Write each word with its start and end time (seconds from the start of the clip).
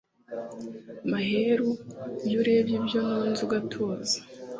maheru 1.11 1.69
iyo 2.27 2.37
urebye 2.41 2.73
ibyo 2.79 2.97
ntunze 3.05 3.41
ugatuza 3.47 4.17